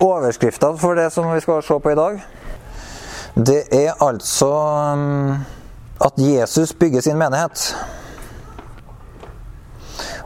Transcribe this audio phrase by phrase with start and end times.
[0.00, 2.18] Overskrifta for det som vi skal se på i dag,
[3.36, 4.50] det er altså
[4.92, 5.34] um,
[6.00, 7.76] at Jesus bygger sin menighet.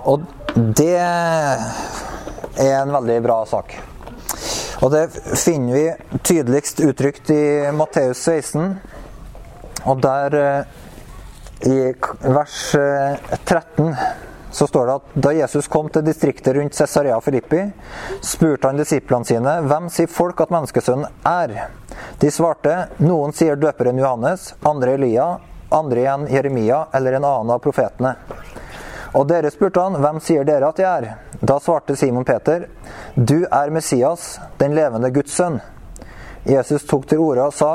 [0.08, 0.24] Og
[0.56, 3.76] det er en veldig bra sak.
[4.80, 8.79] Og det finner vi tydeligst uttrykt i Matteus 16.
[9.84, 10.64] Og der eh,
[11.68, 11.79] i
[12.24, 12.58] vers
[13.45, 14.04] 13 eh,
[14.51, 17.62] så står det at da Jesus kom til distriktet rundt Cesarea Filippi,
[18.21, 21.71] spurte han disiplene sine hvem sier folk at menneskesønnen er.
[22.21, 25.29] De svarte noen sier døperen Johannes, andre Elia,
[25.71, 28.17] andre igjen Jeremia eller en annen av profetene.
[29.14, 31.41] Og dere spurte han, hvem sier dere at jeg er?
[31.41, 32.69] Da svarte Simon Peter,
[33.14, 35.58] du er Messias, den levende Guds sønn.
[36.47, 37.72] Jesus tok til orde og sa,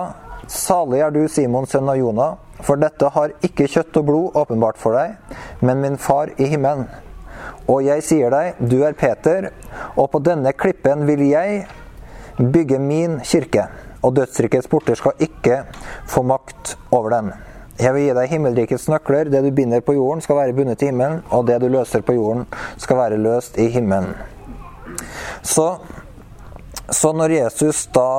[0.47, 4.79] salig er du, Simon, sønn av Jonah, for dette har ikke kjøtt og blod åpenbart
[4.79, 5.15] for deg,
[5.65, 6.87] men min far i himmelen.
[7.67, 9.49] Og jeg sier deg, du er Peter,
[9.95, 11.65] og på denne klippen vil jeg
[12.37, 13.67] bygge min kirke,
[14.05, 15.63] og dødsrikets porter skal ikke
[16.09, 17.33] få makt over den.
[17.75, 19.27] Jeg vil gi deg himmelrikets nøkler.
[19.27, 22.15] Det du binder på jorden, skal være bundet i himmelen, og det du løser på
[22.15, 22.45] jorden,
[22.79, 24.13] skal være løst i himmelen.
[25.43, 25.73] Så,
[26.89, 28.09] så når Jesus da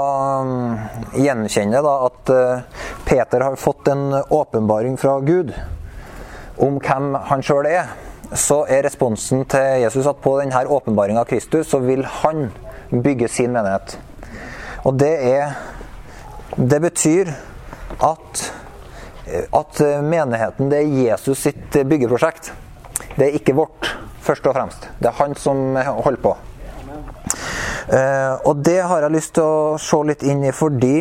[0.42, 0.78] mm,
[1.22, 2.64] gjenkjenner da at eh,
[3.06, 5.52] Peter har fått en åpenbaring fra Gud
[6.62, 7.92] om hvem han sjøl er,
[8.34, 12.48] så er responsen til Jesus at på denne åpenbaringa av Kristus, så vil han
[12.90, 13.98] bygge sin menighet.
[14.84, 15.56] Og det er
[16.56, 17.28] Det betyr
[18.00, 18.52] at
[19.26, 22.52] at eh, menigheten det er Jesus sitt eh, byggeprosjekt.
[23.16, 23.90] Det er ikke vårt,
[24.22, 24.88] først og fremst.
[25.02, 26.36] Det er han som holder på.
[27.86, 30.98] Eh, og det har jeg lyst til å se litt inn i fordi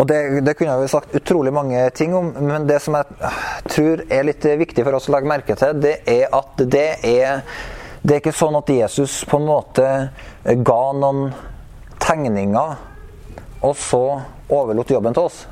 [0.00, 3.32] og det, det kunne jeg jo sagt utrolig mange ting om, men det som jeg
[3.68, 7.44] tror er litt viktig for oss å legge merke til, det er at det er
[8.02, 9.88] det er ikke sånn at Jesus på en måte
[10.42, 11.28] ga noen
[12.02, 12.72] tegninger,
[13.62, 14.02] og så
[14.50, 15.44] overlot jobben til oss.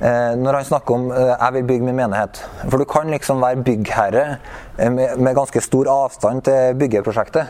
[0.00, 2.40] Eh, når han snakker om eh, 'jeg vil bygge min menighet'.
[2.70, 4.38] For du kan liksom være byggherre
[4.90, 7.46] med, ganske stor avstand til byggeprosjektet.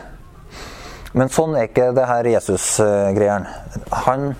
[1.17, 3.47] Men sånn er ikke det her Jesus-greien.
[4.05, 4.31] Han,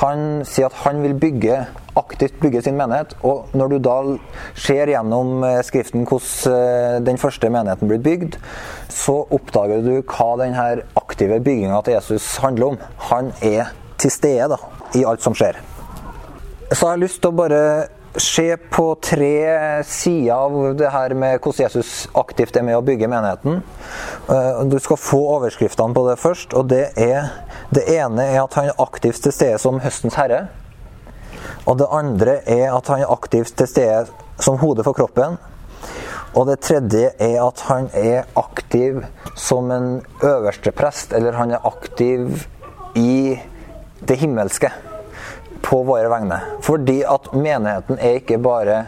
[0.00, 1.62] han, sier at han vil bygge,
[1.96, 3.14] aktivt bygge sin menighet.
[3.24, 3.96] Og når du da
[4.66, 8.38] ser gjennom Skriften hvordan den første menigheten blir bygd,
[8.92, 10.68] så oppdager du hva denne
[11.00, 12.80] aktive bygginga til Jesus handler om.
[13.10, 14.60] Han er til stede da,
[14.98, 15.60] i alt som skjer.
[16.72, 17.64] Så har jeg lyst til å bare
[18.16, 23.08] se på tre sider av det her med hvordan Jesus aktivt er med å bygge
[23.10, 23.62] menigheten.
[24.30, 26.54] Eh, du skal få overskriftene på det først.
[26.54, 27.32] og Det, er,
[27.74, 30.46] det ene er at han er aktivt til stede som høstens herre.
[31.66, 34.06] Og det andre er at han er aktivt til stede
[34.42, 35.38] som hodet for kroppen.
[36.34, 39.04] Og det tredje er at han er aktiv
[39.38, 42.46] som en øverste prest, eller han er aktiv
[42.98, 43.38] i
[44.04, 44.70] det himmelske
[45.64, 46.40] på våre vegne.
[46.62, 48.78] Fordi at menigheten er ikke bare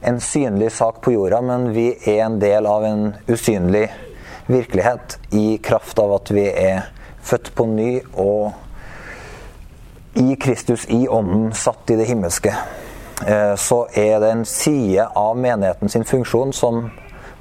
[0.00, 3.88] en synlig sak på jorda, men vi er en del av en usynlig
[4.46, 6.86] virkelighet i kraft av at vi er
[7.26, 8.52] født på ny og
[10.16, 12.54] i Kristus, i ånden, satt i det himmelske.
[13.26, 16.86] Eh, så er det en side av menigheten sin funksjon som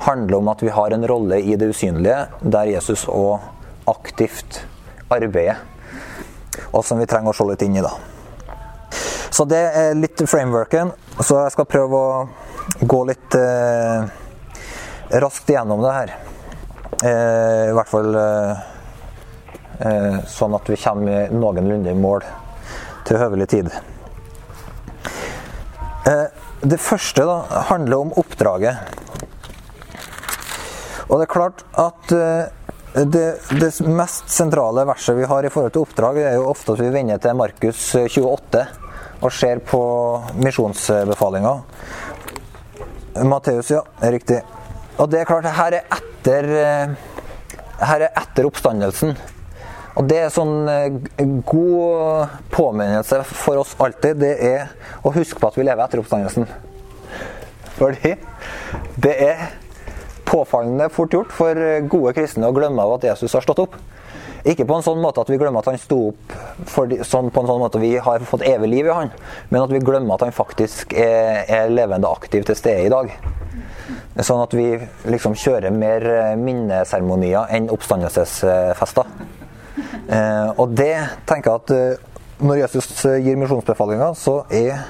[0.04, 3.40] handler om at vi har en rolle i det usynlige, der Jesus òg
[3.88, 4.66] aktivt
[5.08, 5.62] arbeider,
[6.74, 7.94] og som vi trenger å se litt inn i, da.
[9.36, 10.94] Så det er litt frameworken.
[11.20, 14.06] Så jeg skal prøve å gå litt eh,
[15.20, 16.14] raskt gjennom det her.
[17.04, 18.62] Eh, I hvert fall eh,
[19.84, 22.24] eh sånn at vi kommer noenlunde i mål
[23.10, 23.74] til høvelig tid.
[26.08, 26.28] Eh,
[26.64, 27.36] det første da,
[27.74, 28.96] handler om oppdraget.
[31.10, 35.76] Og det er klart at eh, det, det, mest sentrale verset vi har i forhold
[35.76, 38.64] til oppdrag, er jo ofte at vi vender til Markus 28
[39.26, 39.82] og ser på
[40.38, 41.54] misjonsbefalinga.
[43.26, 43.82] Matteus, ja.
[44.02, 44.42] Riktig.
[45.02, 49.16] Og det er klart, her er etter, eh, her er etter oppstandelsen.
[49.96, 54.70] Og det er sånn eh, god påminnelse for oss alltid, det er
[55.02, 56.46] å huske på at vi lever etter oppstandelsen.
[57.80, 58.14] Fordi
[59.02, 59.46] det er
[60.28, 61.60] påfallende fort gjort for
[61.90, 63.76] gode kristne å glemme av at Jesus har stått opp.
[64.46, 66.34] Ikke på en sånn måte at vi glemmer at han sto opp
[66.92, 69.10] de, sånn, på en sånn måte at vi har fått evig liv i han,
[69.50, 73.10] men at vi glemmer at han faktisk er, er levende aktiv til stede i dag.
[74.22, 74.68] Sånn at vi
[75.10, 79.10] liksom kjører mer eh, minneseremonier enn oppstandelsesfester.
[80.06, 80.94] Eh, og det
[81.26, 82.06] tenker jeg at eh,
[82.46, 82.88] når Jesus
[83.26, 84.86] gir misjonsbefalinger, så er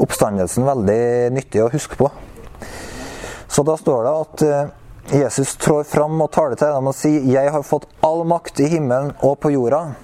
[0.00, 1.02] oppstandelsen veldig
[1.34, 2.12] nyttig å huske på.
[3.50, 4.50] Så da står det at
[5.12, 8.68] Jesus trår fram og taler til dem og sier, 'Jeg har fått all makt i
[8.68, 9.94] himmelen og på jorda.'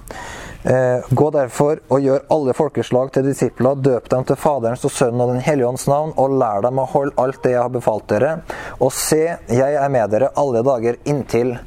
[0.65, 5.21] Eh, gå derfor og gjør alle folkeslag til disipler, døp dem til Faderens og Sønnen
[5.21, 8.07] og Den hellige ånds navn, og lær dem å holde alt det jeg har befalt
[8.07, 8.43] dere.
[8.79, 11.59] Og se, jeg er med dere alle dager inntil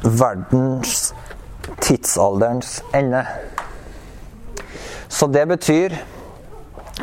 [0.00, 1.12] verdens
[1.84, 3.26] tidsalderens ende.
[5.08, 5.98] Så det betyr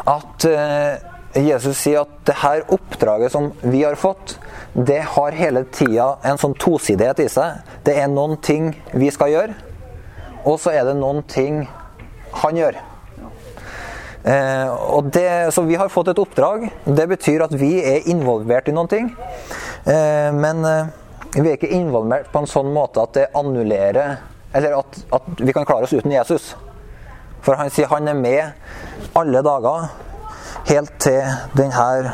[0.10, 0.98] at eh,
[1.38, 4.40] Jesus sier at det her oppdraget som vi har fått,
[4.78, 7.64] det har hele tida en sånn tosidighet i seg.
[7.86, 9.56] Det er noen ting vi skal gjøre,
[10.46, 11.64] og så er det noen ting
[12.44, 12.78] han gjør.
[14.28, 16.68] Eh, det, så vi har fått et oppdrag.
[16.86, 19.10] Det betyr at vi er involvert i noen ting.
[19.88, 20.94] Eh, men eh,
[21.34, 24.18] vi er ikke involvert på en sånn måte at det annullerer
[24.56, 26.54] Eller at, at vi kan klare oss uten Jesus.
[27.44, 29.90] For han sier han er med alle dager
[30.70, 31.20] helt til
[31.58, 32.14] denne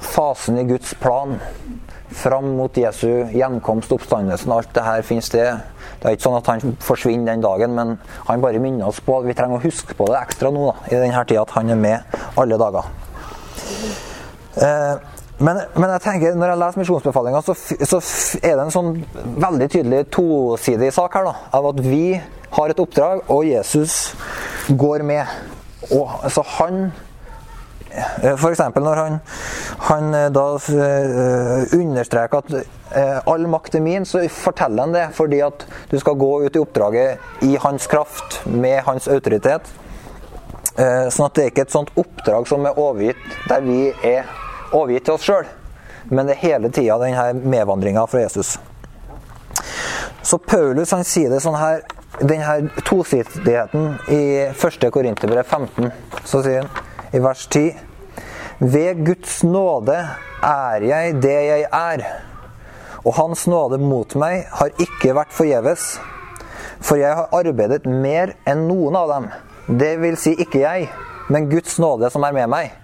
[0.00, 1.36] fasen i Guds plan.
[2.10, 5.60] Fram mot Jesu gjenkomst, oppstandelsen, alt det her finner sted.
[6.00, 7.94] Det er ikke sånn at han forsvinner den dagen, men
[8.26, 10.98] han bare minner oss på Vi trenger å huske på det ekstra nå, da, i
[10.98, 12.88] denne tida, at han er med alle dager.
[14.58, 14.94] Eh,
[15.40, 18.00] men, men, jeg tenker, når jeg leser misjonsbefalinga, så, så,
[18.42, 18.90] er det en sånn
[19.40, 21.30] veldig tydelig tosidig sak her.
[21.30, 22.04] da, Av at vi
[22.56, 24.16] har et oppdrag, og Jesus
[24.68, 25.30] går med.
[25.90, 26.90] Og, altså han
[27.90, 28.60] F.eks.
[28.76, 29.18] når han,
[29.88, 35.38] han eh, da uh, understreker at all makt er min, så forteller han det fordi
[35.46, 39.68] at du skal gå ut i oppdraget i hans kraft, med hans autoritet.
[40.74, 44.26] Sånn at det er ikke et sånt oppdrag som er overgitt der vi er
[44.72, 45.46] overgitt til oss sjøl,
[46.10, 48.56] men det er hele tida denne medvandringa fra Jesus.
[50.22, 51.84] Så Paulus han sier det sånn her
[52.20, 54.86] denne tosidigheten i 1.
[54.92, 55.90] Korinterbrev 15.
[56.24, 56.79] Så sier han
[57.12, 57.74] i vers 10.
[58.58, 59.96] Ved Guds nåde
[60.44, 62.04] er jeg det jeg er,
[63.04, 65.94] og Hans nåde mot meg har ikke vært forgjeves.
[66.80, 69.30] For jeg har arbeidet mer enn noen av dem.
[69.80, 70.88] Det vil si ikke jeg,
[71.32, 72.76] men Guds nåde som er med meg.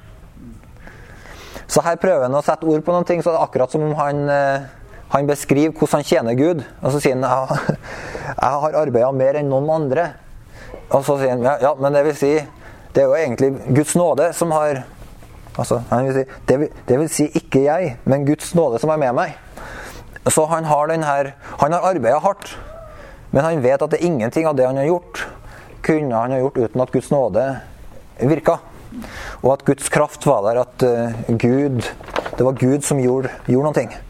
[1.67, 3.83] Så her prøver han å sette ord på noen ting, så det er akkurat som
[3.83, 4.67] om han, eh,
[5.13, 6.63] han beskriver hvordan han tjener Gud.
[6.83, 7.25] Og så sier han
[8.43, 10.13] jeg har arbeida mer enn noen andre.
[10.93, 12.35] Og så sier han ja, men det vil si
[12.97, 14.79] det er jo egentlig Guds nåde som har
[15.59, 19.01] altså, vil si, det, vil, det, vil, si ikke jeg, men Guds nåde som er
[19.03, 19.35] med meg.
[20.33, 22.57] Så han har her Han har arbeida hardt,
[23.31, 25.27] men han vet at det er ingenting av det han har gjort,
[25.83, 27.45] kunne han ha gjort uten at Guds nåde
[28.21, 28.59] virka.
[29.43, 31.85] Og at Guds kraft var der, at uh, Gud
[32.39, 34.01] Det var Gud som gjorde, gjorde noe.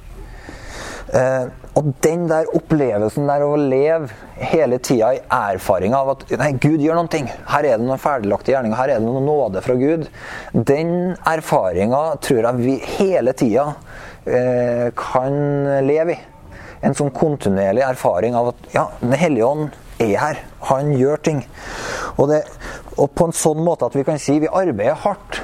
[1.11, 4.09] Uh, og den der opplevelsen der å leve
[4.41, 7.27] hele tida i erfaringa av at nei, Gud gjør noen ting.
[7.29, 10.07] Her er det noen ferdiglagte gjerninger, her er det noen nåde fra Gud.
[10.57, 10.95] Den
[11.29, 13.67] erfaringa tror jeg vi hele tida
[14.25, 15.37] eh, kan
[15.85, 16.23] leve i.
[16.87, 20.41] En sånn kontinuerlig erfaring av at ja, Den hellige ånd er her.
[20.71, 21.45] Han gjør ting.
[22.17, 22.41] Og, det,
[22.97, 25.43] og på en sånn måte at vi kan si vi arbeider hardt.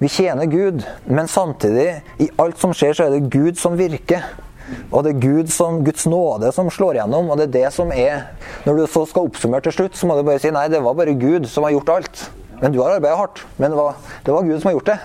[0.00, 4.24] Vi tjener Gud, men samtidig, i alt som skjer, så er det Gud som virker.
[4.90, 7.30] Og det er Gud som, Guds nåde som slår gjennom.
[7.30, 8.26] Og det er det som er
[8.66, 10.96] Når du så skal oppsummere til slutt, så må du bare si nei, det var
[10.98, 12.24] bare Gud som har gjort alt.
[12.60, 13.44] Men du har arbeidet hardt.
[13.56, 14.98] Men det var, det var Gud som har gjort det.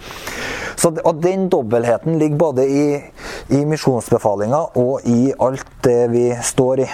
[0.80, 2.86] så, og den dobbeltheten ligger både i,
[3.52, 6.88] i misjonsbefalinga og i alt det vi står i.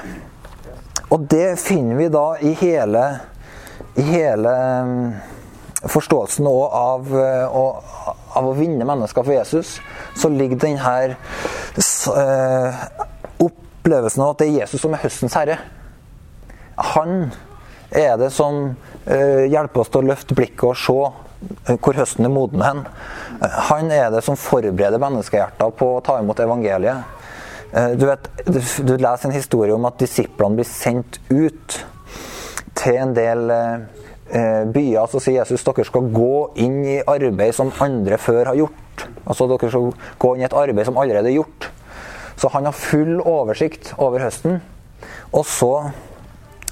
[1.14, 3.06] Og det finner vi da i hele,
[3.94, 5.34] i hele forståelsen
[5.86, 7.14] forståelsen av,
[7.54, 9.76] av, av å vinne mennesker for Jesus
[10.16, 11.16] så ligger denne
[12.12, 12.84] uh,
[13.42, 15.58] opplevelsen av at det er Jesus som er høstens herre.
[16.94, 17.30] Han
[17.90, 22.28] er det som uh, hjelper oss til å løfte blikket og se uh, hvor høsten
[22.28, 22.84] er moden hen.
[23.70, 27.12] Han er det som forbereder menneskehjerter på å ta imot evangeliet.
[27.98, 31.74] Du, vet, du leser en historie om at disiplene blir sendt ut
[32.78, 33.50] til en del
[34.26, 35.06] byer.
[35.10, 39.06] Så sier Jesus dere skal gå inn i arbeid som andre før har gjort.
[39.26, 39.92] Altså Dere skal
[40.22, 41.70] gå inn i et arbeid som allerede er gjort.
[42.36, 44.60] Så han har full oversikt over høsten.
[45.32, 45.72] Og så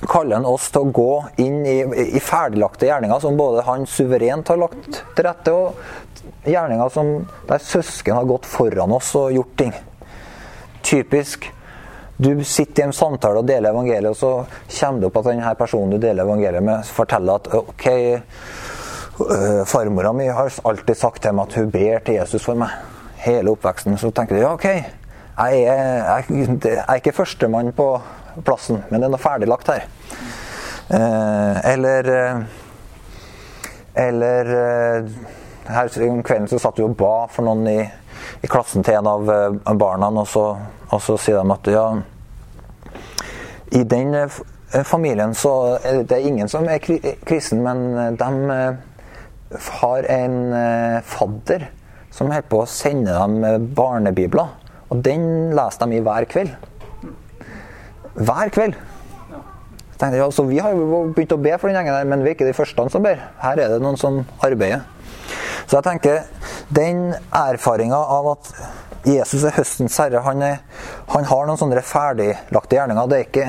[0.09, 1.79] kaller han oss til å gå inn i,
[2.17, 7.15] i ferdiglagte gjerninger som både han suverent har lagt til rette, og gjerninger som,
[7.49, 9.73] der søsken har gått foran oss og gjort ting.
[10.85, 11.49] Typisk.
[12.17, 15.55] Du sitter i en samtale og deler evangeliet, og så kommer det opp at denne
[15.59, 17.89] personen du deler evangeliet med, forteller at ok,
[19.21, 22.73] Eh, farmora mi har alltid sagt til meg at hun ber til Jesus for meg.
[23.23, 23.95] Hele oppveksten.
[23.99, 27.87] Så tenker du ja, ok, jeg er, jeg er ikke førstemann på
[28.45, 29.87] plassen, men det er noe ferdiglagt her.
[30.91, 32.45] Eh, eller eh,
[33.95, 34.49] Eller
[35.69, 37.85] her om kvelden så satt du og ba for noen i,
[38.43, 40.49] i klassen til en av eh, barna, og så,
[40.95, 41.87] og så sier de at ja
[43.75, 44.41] I den eh,
[44.87, 46.83] familien så er det ingen som er
[47.27, 48.31] kristen, men de
[49.81, 50.37] har en
[51.07, 51.69] fadder
[52.15, 54.51] som holder på å sende dem barnebibler.
[54.91, 56.53] Og den leser de i hver kveld.
[58.15, 58.77] Hver kveld.
[59.99, 62.33] Tenkte, ja, så Vi har jo begynt å be for den gjengen, der, men vi
[62.33, 63.21] er ikke de første som ber.
[63.43, 64.85] Her er det noen som arbeider.
[65.67, 66.25] Så jeg tenker,
[66.75, 68.51] den erfaringa av at
[69.05, 70.61] Jesus er høstens herre, han, er,
[71.13, 73.09] han har noen sånne ferdiglagte gjerninger.
[73.11, 73.49] Det er ikke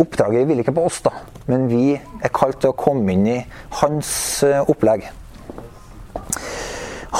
[0.00, 1.12] Oppdraget vil ikke på oss, da,
[1.46, 3.36] men vi er kalt til å komme inn i
[3.82, 4.08] hans
[4.42, 5.04] eh, opplegg.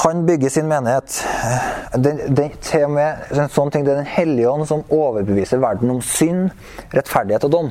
[0.02, 1.18] Han bygger sin menighet.
[1.94, 5.61] Det, det, til og med en sånn ting, det er Den hellige ånd som overbeviser
[5.62, 6.49] verden om synd,
[6.97, 7.71] rettferdighet og dom.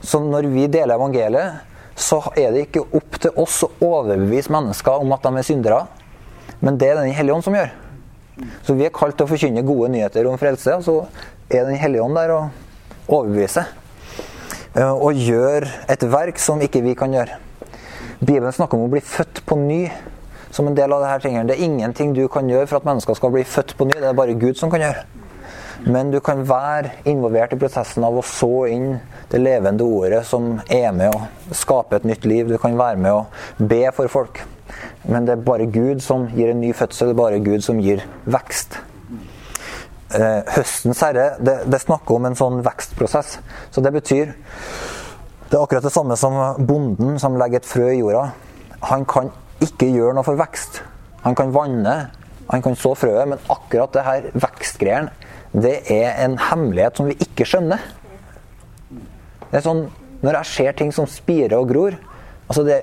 [0.00, 1.60] Så når vi deler evangeliet,
[1.98, 5.84] så er det ikke opp til oss å overbevise mennesker om at de er syndere,
[6.64, 7.70] men det er Den hellige ånd som gjør.
[8.66, 10.96] Så vi er kalt til å forkynne gode nyheter om frelse, og så
[11.50, 12.50] er Den hellige ånd der og
[13.08, 13.70] overbeviser.
[14.76, 17.38] Eh, og gjør et verk som ikke vi kan gjøre.
[18.20, 19.82] Bibelen snakker om å bli født på ny
[20.50, 21.46] som en del av det her tingene.
[21.48, 23.96] Det er ingenting du kan gjøre for at mennesker skal bli født på ny.
[23.96, 25.04] Det er bare Gud som kan gjøre.
[25.86, 30.56] Men du kan være involvert i prosessen av å så inn det levende ordet som
[30.72, 32.48] er med å skape et nytt liv.
[32.48, 33.26] Du kan være med å
[33.58, 34.42] be for folk.
[35.08, 37.10] Men det er bare Gud som gir en ny fødsel.
[37.10, 38.78] Det er bare Gud som gir vekst.
[40.16, 43.38] Eh, høstens herre, det, det, snakker om en sånn vekstprosess.
[43.70, 44.32] Så det betyr
[45.48, 46.34] Det er akkurat det samme som
[46.68, 48.26] bonden som legger et frø i jorda.
[48.90, 49.30] Han kan
[49.64, 50.82] ikke gjøre noe for vekst.
[51.24, 51.94] Han kan vanne,
[52.50, 57.16] han kan så frøet, men akkurat det her vekstgreiene det er en hemmelighet som vi
[57.24, 57.80] ikke skjønner.
[59.50, 59.86] Det er sånn,
[60.22, 61.94] Når jeg ser ting som spirer og gror
[62.48, 62.78] altså det,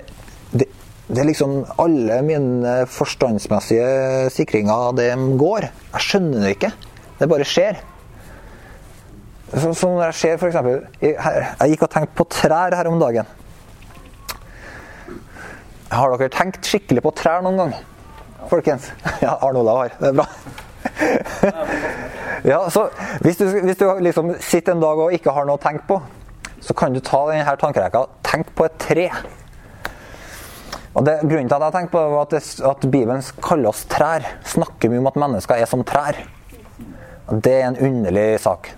[0.56, 0.68] det,
[1.08, 5.68] det er liksom Alle mine forstandsmessige sikringer de går.
[5.92, 6.72] Jeg skjønner det ikke.
[7.18, 7.80] Det bare skjer.
[9.52, 10.56] Så, så når jeg ser f.eks.
[11.02, 13.28] Jeg, jeg gikk og tenkte på trær her om dagen.
[15.92, 17.76] Har dere tenkt skikkelig på trær noen gang?
[18.50, 18.90] Folkens?
[19.24, 19.94] Ja, Arne Olav har.
[20.00, 20.26] Det er bra.
[22.46, 22.88] Ja, så
[23.24, 25.96] Hvis du, hvis du liksom sitter en dag og ikke har noe å tenke på,
[26.66, 29.06] så kan du ta denne tankerekka Tenk på et tre.
[30.96, 33.70] Og det, Grunnen til at jeg tenkte på det var at, det, at Bibelen kaller
[33.70, 34.24] oss trær.
[34.48, 36.18] Snakker mye om at mennesker er som trær.
[37.28, 38.72] Og Det er en underlig sak.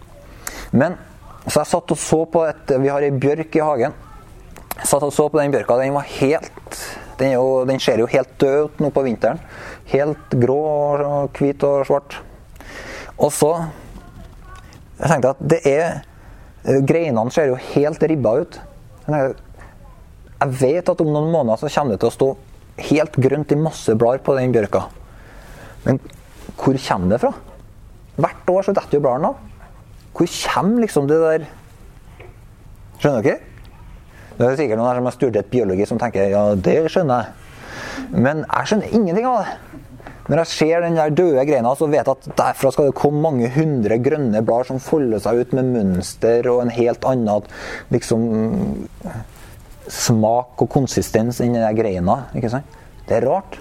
[0.72, 0.98] Men
[1.46, 3.94] så jeg satt og så på et Vi har ei bjørk i hagen.
[4.74, 5.78] Jeg satt og så på den bjørka.
[5.80, 6.82] Den var helt
[7.18, 9.40] Den, jo, den ser jo helt død ut nå på vinteren.
[9.90, 10.58] Helt grå
[11.06, 12.20] og hvit og svart.
[13.16, 13.54] Og så
[14.98, 16.00] Jeg tenkte at det er
[16.68, 18.60] Greinene ser jo helt ribba ut.
[19.08, 22.28] Jeg vet at om noen måneder så kommer det til å stå
[22.90, 24.84] helt grønt i masse blader på den bjørka.
[25.86, 26.00] Men
[26.58, 27.32] hvor kommer det fra?
[28.18, 29.40] Hvert år så detter jo bladene av.
[30.18, 31.46] Hvor kommer liksom det der
[32.98, 33.38] Skjønner dere?
[34.38, 38.08] Det er sikkert noen her som har studert biologi som tenker ja, det skjønner jeg.
[38.10, 39.52] Men jeg skjønner ingenting av det.
[40.28, 43.22] Når jeg ser den der døde greina, så vet jeg at derfra skal det komme
[43.24, 47.48] mange hundre grønne blader som folder seg ut med mønster og en helt annen
[47.94, 48.26] liksom,
[49.88, 52.26] smak og konsistens enn den greina.
[52.36, 52.78] ikke sant?
[53.08, 53.56] Det er rart.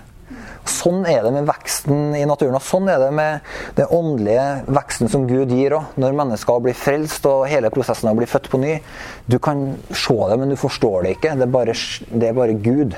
[0.68, 2.58] Sånn er det med veksten i naturen.
[2.60, 3.46] og Sånn er det med
[3.78, 5.94] den åndelige veksten som Gud gir òg.
[5.96, 8.74] Når mennesker blir frelst og hele prosessen av å bli født på ny.
[9.32, 11.38] Du kan se det, men du forstår det ikke.
[11.40, 11.78] Det er bare,
[12.12, 12.98] det er bare Gud.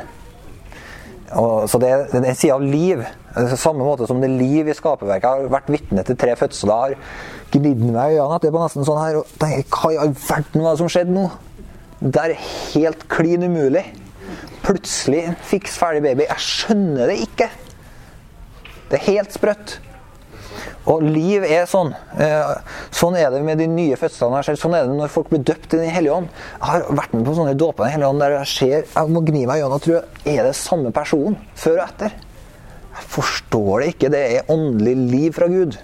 [1.38, 3.04] Og, så det, det er en side av liv.
[3.60, 5.28] Samme måte som det er liv i skaperverket.
[5.28, 6.96] Jeg har vært vitne til tre fødsler.
[6.96, 6.96] har
[7.54, 9.20] Gnidd meg i øynene etterpå nesten sånn her.
[9.22, 11.28] Og tenker, hva i all verden var det som skjedde nå?
[12.00, 12.36] Det er
[12.74, 13.84] helt klin umulig.
[14.64, 16.26] Plutselig fiks ferdig baby.
[16.30, 17.50] Jeg skjønner det ikke.
[18.90, 19.80] Det er helt sprøtt.
[20.88, 21.92] Og liv er sånn.
[22.18, 22.54] Eh,
[22.96, 24.42] sånn er det med de nye fødslene.
[24.58, 26.32] Sånn er det når folk blir døpt i Den hellige ånd.
[26.56, 29.22] Jeg har vært med på sånne dåper i Den ånd der jeg ser Jeg må
[29.28, 32.16] gni meg i øynene og tro er det samme person før og etter.
[32.96, 34.14] Jeg forstår det ikke.
[34.14, 35.78] Det er åndelig liv fra Gud.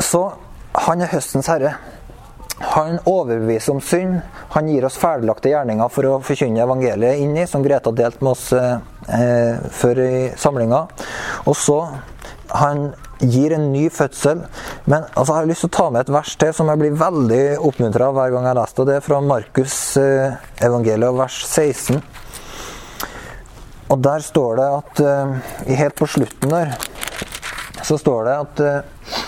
[0.00, 0.24] Så
[0.74, 1.76] han er høstens herre.
[2.74, 4.20] Han overbeviser om synd.
[4.54, 8.34] Han gir oss ferdiglagte gjerninger for å forkynne evangeliet inn i, som Greta delte med
[8.34, 8.76] oss eh,
[9.10, 10.84] eh, før i samlinga.
[11.50, 11.78] Og så
[12.54, 14.44] han gir en ny fødsel.
[14.84, 16.98] Men altså, jeg har lyst til å ta med et vers til som jeg blir
[17.00, 18.88] veldig oppmuntra av hver gang jeg leser det.
[18.90, 22.02] Det er fra Markus eh, evangeliet, vers 16.
[23.92, 26.76] Og der står det at eh, Helt på slutten der
[27.84, 29.23] så står det at eh,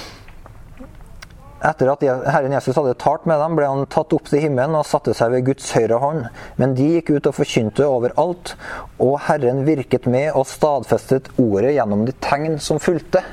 [1.65, 4.87] etter at Herren Jesus hadde talt med dem, ble han tatt opp til himmelen og
[4.89, 6.29] satte seg ved Guds høyre hånd.
[6.61, 8.55] Men de gikk ut og forkynte overalt,
[9.03, 13.25] og Herren virket med og stadfestet ordet gjennom de tegn som fulgte.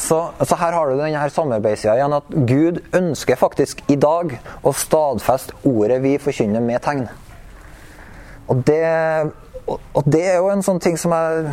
[0.00, 4.32] Så, så her har du denne samarbeidssida igjen, at Gud ønsker faktisk i dag
[4.64, 7.04] å stadfeste ordet vi forkynner med tegn.
[8.50, 8.80] Og det,
[9.68, 11.52] og det er jo en sånn ting som jeg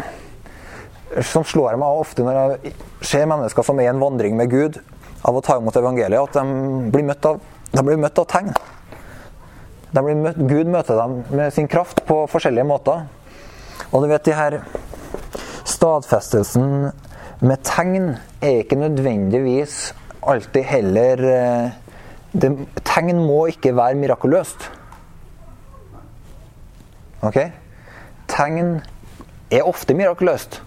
[1.24, 2.74] som slår meg ofte når jeg
[3.06, 4.80] ser mennesker som er i en vandring med Gud,
[5.28, 7.40] av å ta imot evangeliet, at de blir møtt av,
[7.74, 8.52] blir møtt av tegn.
[9.98, 13.08] Møtt, Gud møter dem med sin kraft på forskjellige måter.
[13.90, 14.60] Og du vet, de her
[15.68, 16.92] stadfestelsen
[17.40, 18.12] med tegn
[18.42, 19.94] er ikke nødvendigvis
[20.28, 21.76] alltid heller eh,
[22.34, 22.52] det,
[22.84, 24.68] Tegn må ikke være mirakuløst.
[27.26, 27.40] Ok?
[28.30, 28.80] Tegn
[29.54, 30.60] er ofte mirakuløst.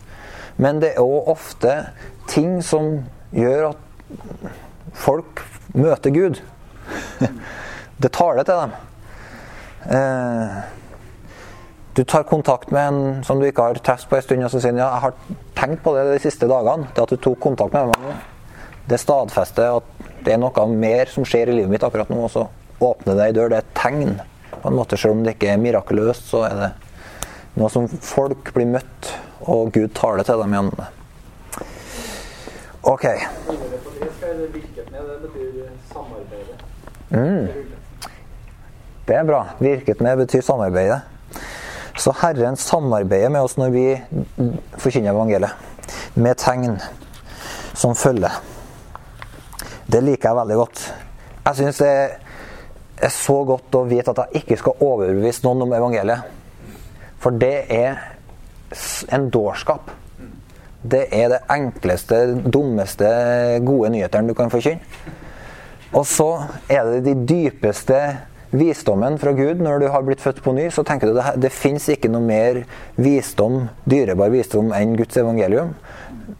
[0.61, 1.75] Men det er òg ofte
[2.29, 3.00] ting som
[3.33, 4.19] gjør at
[4.97, 6.43] folk møter Gud.
[8.00, 8.71] Det taler til dem.
[9.93, 10.61] Eh,
[11.97, 14.62] du tar kontakt med en som du ikke har truffet på en stund, og så
[14.62, 15.17] sier ja, jeg har
[15.59, 16.88] tenkt på det de siste dagene.
[16.95, 18.23] Det at du tok kontakt med meg,
[18.88, 22.23] det stadfester at det er noe mer som skjer i livet mitt akkurat nå.
[22.25, 22.47] Og så
[22.81, 23.52] åpner det ei dør.
[23.52, 24.21] Det er et tegn.
[24.61, 26.71] på en måte, Selv om det ikke er mirakuløst, så er det
[27.57, 30.88] noe som folk blir møtt og Gud taler til dem gjennom det.
[32.82, 33.04] Ok.
[37.11, 37.49] Mm.
[39.06, 39.40] Det er bra.
[39.59, 41.00] Virket med betyr samarbeide.
[41.99, 43.85] Så Herren samarbeider med oss når vi
[44.78, 45.52] forkynner evangeliet.
[46.14, 46.78] Med tegn
[47.75, 48.40] som følger.
[49.90, 50.85] Det liker jeg veldig godt.
[51.44, 51.92] Jeg syns det
[53.00, 56.28] er så godt å vite at jeg ikke skal overbevise noen om evangeliet.
[57.20, 57.99] For det er
[59.11, 59.91] en dårskap.
[60.83, 63.09] Det er det enkleste, dummeste
[63.67, 64.81] gode nyhetene du kan forkynne.
[65.91, 66.29] Og så
[66.71, 67.99] er det de dypeste
[68.50, 70.69] visdommen fra Gud når du har blitt født på ny.
[70.71, 72.62] Så tenker du det, det fins ikke noe mer
[73.00, 75.75] visdom, dyrebar visdom enn Guds evangelium.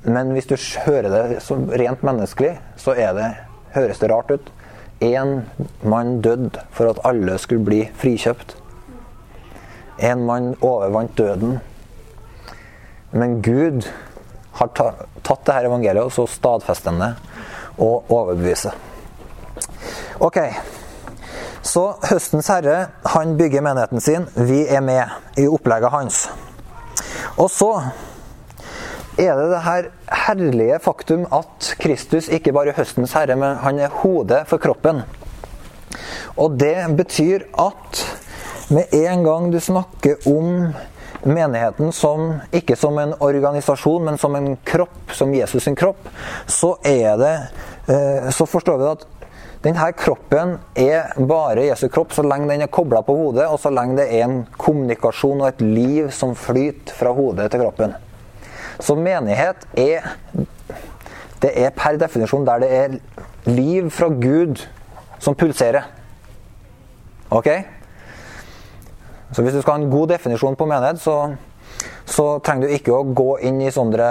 [0.07, 0.57] Men hvis du
[0.87, 3.31] hører det som rent menneskelig, så det,
[3.75, 4.53] høres det rart ut.
[5.01, 5.41] Én
[5.83, 8.55] mann døde for at alle skulle bli frikjøpt.
[10.01, 11.59] En mann overvant døden
[13.11, 13.87] men Gud
[14.61, 17.15] har tatt det her evangeliet og så stadfester det
[17.81, 18.77] og overbeviser.
[20.21, 20.39] Ok,
[21.63, 24.27] så høstens herre han bygger menigheten sin.
[24.37, 26.23] Vi er med i opplegget hans.
[27.41, 27.71] Og så
[29.21, 29.89] er det det her
[30.27, 35.03] herlige faktum at Kristus ikke bare er høstens herre, men han er hodet for kroppen.
[36.37, 38.05] Og det betyr at
[38.71, 40.71] med en gang du snakker om
[41.23, 46.09] menigheten som, ikke som en organisasjon, men som en kropp, som Jesus sin kropp,
[46.47, 47.35] så er det
[47.93, 49.07] eh, Så forstår vi at
[49.61, 53.73] denne kroppen er bare Jesu kropp så lenge den er kobla på hodet, og så
[53.73, 57.93] lenge det er en kommunikasjon og et liv som flyter fra hodet til kroppen.
[58.81, 60.15] Så menighet er
[61.41, 62.97] Det er per definisjon der det er
[63.49, 64.61] liv fra Gud
[65.19, 65.87] som pulserer.
[67.31, 67.49] Ok?
[69.31, 71.17] Så hvis du skal ha en god definisjon på menighet, så,
[72.09, 74.11] så trenger du ikke å gå inn i sånne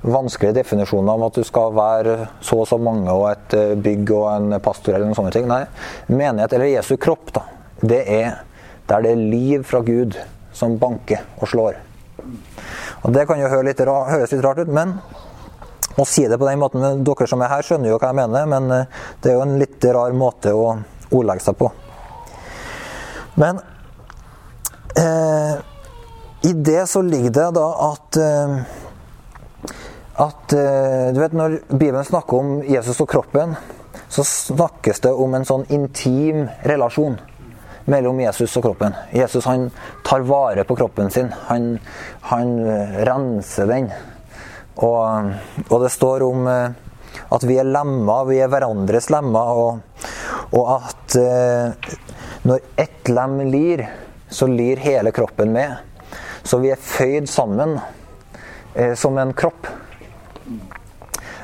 [0.00, 4.12] vanskelige definisjoner om at du skal være så og så mange og et eh, bygg
[4.14, 5.48] og en pastor eller noen sånne ting.
[5.50, 5.64] Nei,
[6.08, 7.44] menighet, eller Jesu kropp, da,
[7.82, 8.44] det er
[8.88, 10.16] der det er liv fra Gud
[10.56, 11.80] som banker og slår.
[13.04, 14.96] Og Det kan jo litt, høres litt rart ut, men
[15.98, 18.46] å si det på den måten Dere som er her, skjønner jo hva jeg mener,
[18.46, 20.70] men eh, det er jo en litt rar måte å
[21.10, 21.72] ordlegge seg på.
[23.38, 23.60] Men
[24.98, 25.56] Eh,
[26.42, 28.54] I det så ligger det da at eh,
[30.18, 33.54] at eh, du vet Når Bibelen snakker om Jesus og kroppen,
[34.08, 37.14] så snakkes det om en sånn intim relasjon
[37.86, 38.96] mellom Jesus og kroppen.
[39.14, 39.68] Jesus han
[40.04, 41.30] tar vare på kroppen sin.
[41.46, 41.76] Han,
[42.32, 42.50] han
[43.06, 43.86] renser den.
[44.82, 45.30] Og,
[45.68, 50.02] og, det står om at vi er lemmer, vi er hverandres lemmer, og,
[50.58, 51.16] og at
[52.48, 53.86] når ett lem lir,
[54.28, 55.76] så lir hele kroppen med.
[56.42, 57.78] Så vi er føyd sammen
[58.74, 59.68] eh, som en kropp.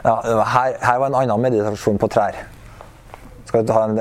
[0.04, 2.36] Ja, her, her, var en annen meditasjon på trær.
[3.48, 4.00] Skal en,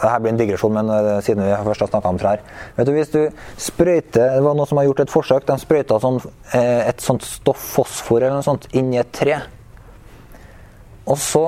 [0.00, 2.44] her blir en digresjon, men uh, siden vi først har snakka om trær.
[2.76, 3.20] Vet du, Hvis du
[3.60, 5.46] sprøyter Det var noen som har gjort et forsøk.
[5.48, 6.20] De sprøyta sånn,
[6.54, 9.40] eh, et sånt stoff, fosfor eller noe sånt, inn i et tre.
[11.04, 11.44] Og så,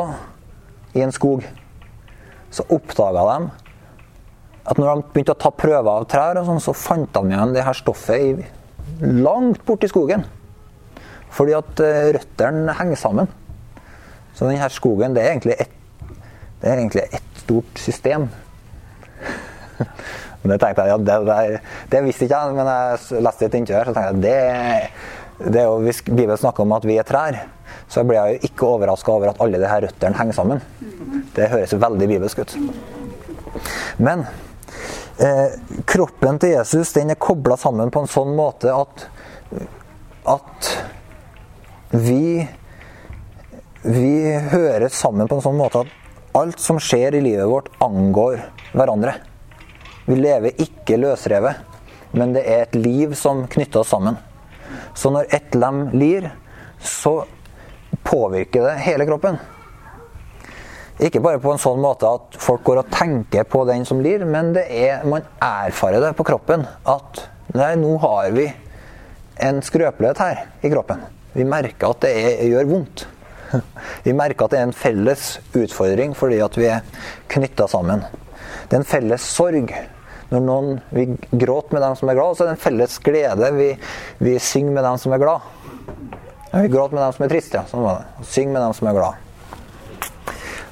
[0.92, 1.46] i en skog,
[2.52, 3.65] så oppdaga de
[4.66, 7.64] at når de begynte å ta prøver av trær, sånn, så fant de igjen det
[7.66, 8.50] her stoffet i,
[9.00, 10.24] langt borti skogen.
[11.36, 13.30] Fordi at uh, røttene henger sammen.
[14.36, 15.72] Så denne skogen det er egentlig ett
[16.56, 18.22] det er egentlig ett stort system.
[20.42, 21.58] det tenkte jeg, ja, det, det,
[21.92, 25.66] det visste ikke jeg, men jeg leste et intervju her, så tenkte jeg det, det
[25.66, 27.42] jo, Hvis Bibelen snakker om at vi er trær,
[27.92, 30.64] så blir jeg jo ikke overraska over at alle de her røttene henger sammen.
[31.36, 32.56] Det høres veldig bibelsk ut.
[34.00, 34.24] Men
[35.22, 35.56] eh,
[35.88, 39.08] kroppen til Jesus den er kobla sammen på en sånn måte at,
[40.36, 40.70] at
[41.96, 42.46] vi
[43.86, 45.92] vi hører sammen på en sånn måte at
[46.36, 48.40] alt som skjer i livet vårt, angår
[48.74, 49.14] hverandre.
[50.06, 51.60] Vi lever ikke løsrevet,
[52.18, 54.18] men det er et liv som knytter oss sammen.
[54.98, 56.28] Så når ett lem lir,
[56.82, 57.20] så
[58.06, 59.38] påvirker det hele kroppen.
[60.96, 64.24] Ikke bare på en sånn måte at folk går og tenker på den som lir,
[64.24, 66.64] men er, man erfarer det på kroppen.
[66.88, 68.46] At nei, nå har vi
[69.44, 71.02] en skrøpelighet her i kroppen.
[71.36, 73.04] Vi merker at det er, gjør vondt.
[74.06, 78.00] Vi merker at det er en felles utfordring fordi at vi er knytta sammen.
[78.66, 79.70] Det er en felles sorg.
[80.32, 83.52] Når noen, vi gråter med dem som er glad, så er det en felles glede.
[83.54, 83.68] Vi,
[84.26, 85.46] vi synger med dem som er glad.
[86.56, 87.60] Vi gråter med dem som er triste.
[87.60, 87.70] Ja.
[87.70, 88.26] Sånn var det.
[88.32, 89.25] Syng med dem som er glad.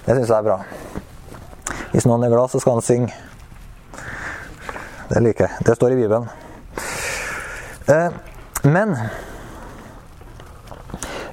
[0.04, 0.58] Det syns jeg er bra.
[1.92, 3.14] Hvis noen er glad, så skal han synge.
[5.08, 5.66] Det liker jeg.
[5.66, 6.26] Det står i Bibelen.
[7.88, 8.10] Eh,
[8.64, 8.96] men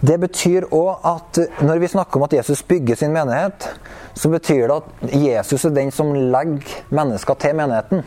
[0.02, 3.68] det betyr òg at når vi snakker om at Jesus bygger sin menighet,
[4.14, 8.06] så betyr det at Jesus er den som legger mennesker til menigheten.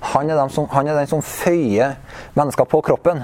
[0.00, 1.94] Han er, som, han er den som føyer
[2.34, 3.22] mennesker på kroppen.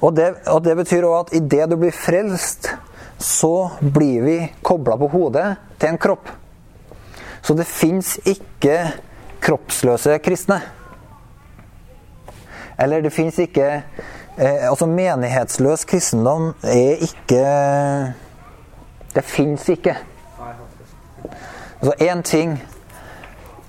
[0.00, 2.70] Og det, og det betyr òg at idet du blir frelst,
[3.20, 6.28] så blir vi kobla på hodet til en kropp.
[7.42, 8.76] Så det fins ikke
[9.44, 10.60] kroppsløse kristne.
[12.80, 17.44] Eller det fins ikke eh, Altså, menighetsløs kristendom er ikke
[19.14, 19.96] Det fins ikke.
[21.80, 22.56] Altså, én ting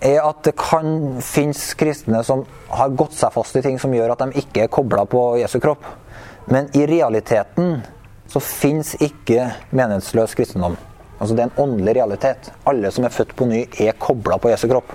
[0.01, 4.13] er at det kan finnes kristne som har gått seg fast i ting som gjør
[4.15, 5.85] at de ikke er kobla på Jesu kropp.
[6.51, 7.81] Men i realiteten
[8.31, 10.77] så fins ikke menighetsløs kristendom.
[11.19, 12.51] Altså Det er en åndelig realitet.
[12.65, 14.93] Alle som er født på ny, er kobla på Jesu kropp.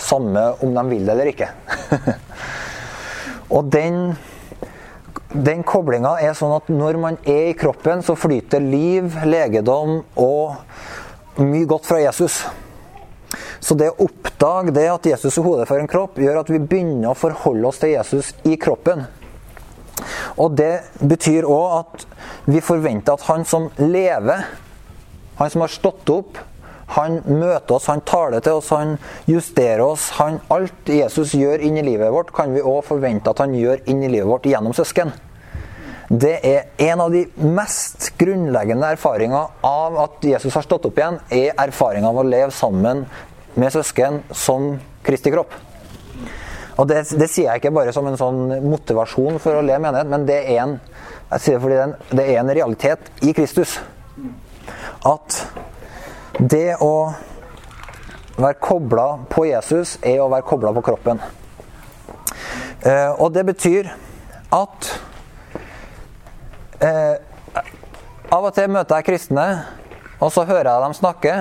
[0.00, 1.48] Samme om de vil det eller ikke.
[3.56, 4.14] og den,
[5.34, 11.42] den koblinga er sånn at når man er i kroppen, så flyter liv, legedom og
[11.42, 12.44] mye godt fra Jesus.
[13.60, 16.62] Så det å oppdage det at Jesus er hodet for en kropp, gjør at vi
[16.62, 19.06] begynner å forholde oss til Jesus i kroppen.
[20.40, 22.06] Og det betyr òg at
[22.50, 24.44] vi forventer at han som lever,
[25.38, 26.38] han som har stått opp,
[26.94, 28.98] han møter oss, han taler til oss, han
[29.30, 30.10] justerer oss.
[30.18, 34.10] Han, alt Jesus gjør inni livet vårt, kan vi òg forvente at han gjør inni
[34.12, 35.14] livet vårt gjennom søsken.
[36.12, 41.16] Det er en av de mest grunnleggende erfaringer av at Jesus har stått opp igjen,
[41.32, 43.06] er erfaringa av å leve sammen
[43.56, 45.56] med søsken som Kristi kropp.
[46.74, 50.10] Og det, det, sier jeg ikke bare som en sånn motivasjon for å le menighet,
[50.10, 50.78] men det er en,
[51.30, 53.76] jeg sier fordi det er en realitet i Kristus
[55.06, 55.38] at
[56.40, 57.12] det å
[58.34, 61.20] være kobla på Jesus er å være kobla på kroppen.
[62.84, 63.92] Eh, og det betyr
[64.54, 64.90] at
[66.82, 67.14] eh,
[68.34, 69.44] Av og til møter jeg kristne,
[70.18, 71.34] og så hører jeg dem snakke.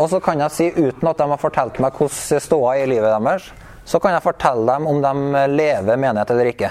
[0.00, 3.12] Og så kan jeg si, uten at de har fortalt meg hvordan ståa i livet
[3.12, 3.50] deres,
[3.90, 6.70] så kan jeg fortelle dem om de lever menighet eller ikke.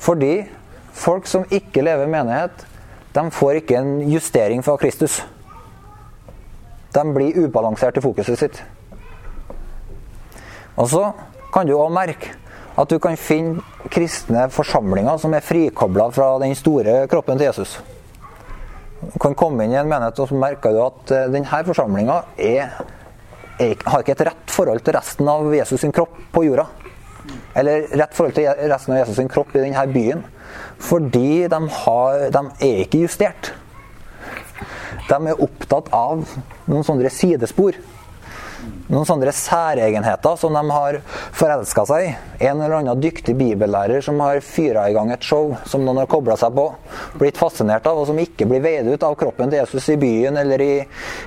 [0.00, 0.32] Fordi
[0.96, 2.64] folk som ikke lever menighet,
[3.12, 5.20] de får ikke en justering fra Kristus.
[6.96, 8.62] De blir ubalansert i fokuset sitt.
[10.76, 11.04] Og så
[11.52, 12.32] kan du òg merke
[12.76, 17.78] at du kan finne kristne forsamlinger som er frikobla fra den store kroppen til Jesus.
[19.00, 22.22] Du kan komme inn i en menighet og du at eh, denne forsamlinga
[23.58, 26.66] har ikke et rett forhold til resten av Jesus sin kropp på jorda.
[27.56, 30.24] Eller rett forhold til resten av Jesus sin kropp i denne byen.
[30.78, 33.52] Fordi de, har, de er ikke justert.
[35.06, 36.24] De er opptatt av
[36.66, 37.78] noen sånne sidespor.
[38.90, 40.98] Noen sånne særegenheter som de har
[41.34, 42.12] forelska seg i.
[42.48, 46.10] En eller annen dyktig bibellærer som har fyra i gang et show som noen har
[46.10, 46.68] kobla seg på,
[47.18, 50.36] blitt fascinert av, og som ikke blir veid ut av kroppen til Jesus i byen
[50.40, 50.72] eller i,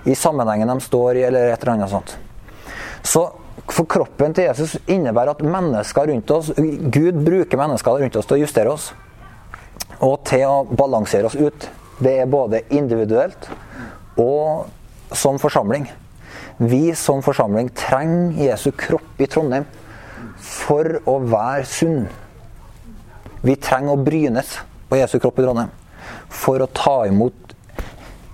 [0.10, 2.16] i sammenhengen de står i, eller et eller annet sånt.
[3.04, 3.28] Så
[3.70, 8.40] for kroppen til Jesus innebærer at mennesker rundt oss Gud bruker mennesker rundt oss til
[8.40, 8.90] å justere oss
[10.00, 11.66] og til å balansere oss ut.
[12.00, 13.50] Det er både individuelt
[14.20, 14.70] og
[15.16, 15.90] som forsamling.
[16.60, 19.68] Vi som forsamling trenger Jesu kropp i Trondheim
[20.40, 22.08] for å være sunn.
[23.44, 24.56] Vi trenger å brynes
[24.90, 25.79] på Jesu kropp i Trondheim
[26.30, 27.56] for å ta imot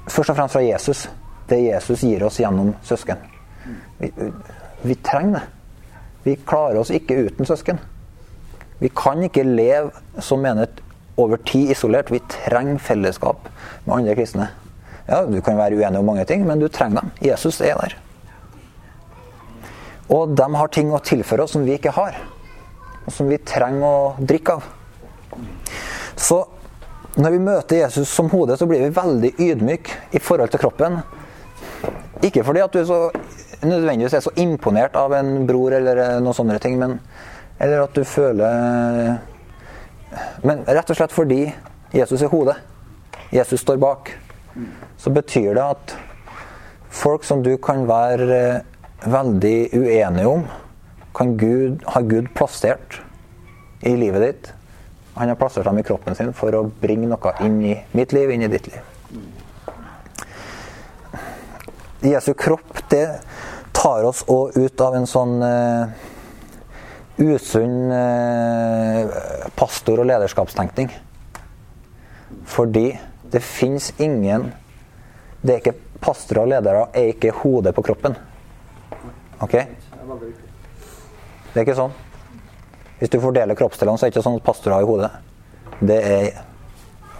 [0.07, 1.07] først og fremst fra Jesus.
[1.49, 3.21] Det Jesus gir oss gjennom søsken.
[3.99, 4.11] Vi,
[4.81, 5.43] vi trenger det.
[6.25, 7.79] Vi klarer oss ikke uten søsken.
[8.81, 10.81] Vi kan ikke leve som menighet
[11.21, 12.11] over tid isolert.
[12.11, 13.47] Vi trenger fellesskap
[13.85, 14.49] med andre kristne.
[15.07, 17.11] Ja, Du kan være uenig om mange ting, men du trenger dem.
[17.21, 17.97] Jesus er der.
[20.09, 22.17] Og de har ting å tilføre oss som vi ikke har.
[23.05, 24.65] Og som vi trenger å drikke av.
[26.17, 26.41] Så
[27.15, 30.97] når vi møter Jesus som hode, så blir vi veldig ydmyke i forhold til kroppen.
[32.25, 32.99] Ikke fordi at du er så,
[33.63, 36.97] nødvendigvis er så imponert av en bror eller noen sånne ting, men,
[37.59, 39.15] eller at du føler
[40.47, 41.41] Men rett og slett fordi
[41.91, 42.55] Jesus er hodet.
[43.35, 44.13] Jesus står bak.
[44.95, 45.95] Så betyr det at
[46.87, 48.61] folk som du kan være
[49.03, 50.45] veldig uenige om,
[51.15, 53.01] kan Gud, har Gud plassert
[53.83, 54.53] i livet ditt.
[55.15, 58.31] Han har plassert dem i kroppen sin for å bringe noe inn i mitt liv,
[58.35, 58.81] inn i ditt liv.
[62.05, 63.05] Jesu kropp, det
[63.71, 65.87] tar oss òg ut av en sånn uh,
[67.17, 69.15] usunn uh,
[69.55, 70.91] pastor- og lederskapstenkning.
[72.45, 72.89] Fordi
[73.31, 74.51] det fins ingen
[75.41, 78.15] Det er ikke pastorer og ledere er ikke hodet på kroppen.
[79.45, 79.53] Ok?
[81.53, 81.93] Det er ikke sånn.
[82.99, 85.11] Hvis du fordeler kroppsdelene, så er det ikke sånn at pastor har i hodet.
[85.83, 86.41] Det er,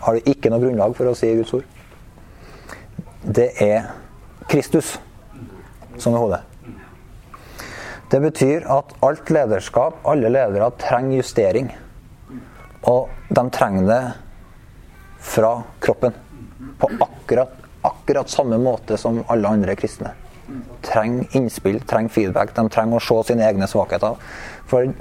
[0.06, 1.66] har du ikke noe grunnlag for å si i Guds ord.
[3.26, 3.90] Det er
[4.48, 4.96] Kristus
[5.98, 6.44] som er hodet.
[8.12, 11.72] Det betyr at alt lederskap, alle ledere, trenger justering.
[12.86, 14.02] Og de trenger det
[15.26, 16.14] fra kroppen.
[16.80, 20.14] På akkurat, akkurat samme måte som alle andre kristne.
[20.86, 22.54] Trenger innspill, trenger feedback.
[22.54, 24.22] De trenger å se sine egne svakheter.
[24.70, 24.94] For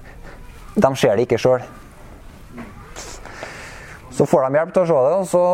[0.75, 1.65] de ser det ikke sjøl.
[4.15, 5.45] Så får de hjelp til å se det, og så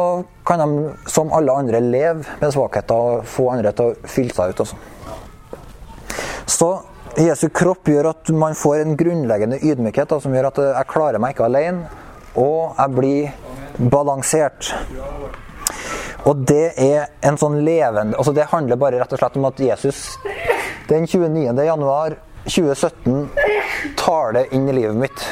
[0.45, 4.53] kan de, som alle andre, leve med svakheter og få andre til å fylle seg
[4.53, 4.65] ut.
[4.67, 4.77] Også.
[6.45, 6.71] Så
[7.21, 11.23] Jesu kropp gjør at man får en grunnleggende ydmykhet da, som gjør at jeg klarer
[11.23, 11.89] meg ikke alene,
[12.37, 14.75] og jeg blir balansert.
[16.29, 19.61] Og det er en sånn levende altså Det handler bare rett og slett om at
[19.65, 20.03] Jesus
[20.91, 21.55] den 29.
[21.65, 23.29] januar 2017
[23.97, 25.25] tar det inn i livet mitt.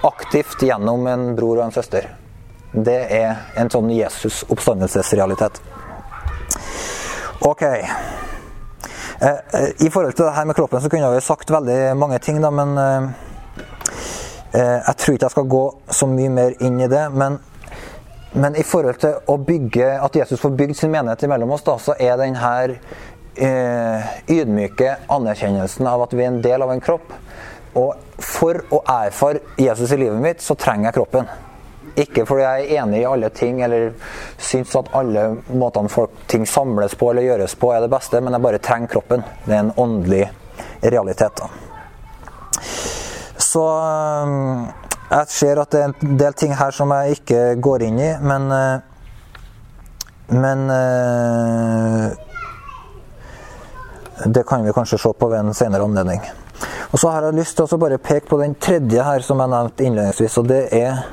[0.00, 2.10] Aktivt gjennom en bror og en søster.
[2.72, 5.60] Det er en sånn Jesus-oppstandelsesrealitet.
[7.40, 7.64] Ok.
[9.78, 12.50] I forhold til det her med kroppen så kunne vi sagt veldig mange ting, da,
[12.54, 12.76] men
[14.52, 17.08] jeg tror ikke jeg skal gå så mye mer inn i det.
[17.16, 17.40] Men,
[18.36, 21.78] men i forhold til å bygge, at Jesus får bygd sin menighet imellom oss, da,
[21.82, 22.78] så er den her eh,
[23.38, 27.12] ydmyke anerkjennelsen av at vi er en del av en kropp.
[27.78, 31.28] Og for å erfare Jesus i livet mitt, så trenger jeg kroppen.
[31.98, 33.92] Ikke fordi jeg er enig i alle ting eller
[34.38, 38.36] syns at alle måtene folk ting samles på eller gjøres på, er det beste, men
[38.36, 39.24] jeg bare trenger kroppen.
[39.44, 40.24] Det er en åndelig
[40.82, 41.42] realitet.
[41.42, 41.48] da.
[43.38, 43.64] Så
[45.08, 48.12] jeg ser at det er en del ting her som jeg ikke går inn i,
[48.20, 48.52] men
[50.28, 50.68] Men
[54.26, 56.20] det kan vi kanskje se på ved en senere anledning.
[56.90, 59.52] Og så har jeg lyst til å bare peke på den tredje her som jeg
[59.52, 61.04] nevnte innledningsvis, og det er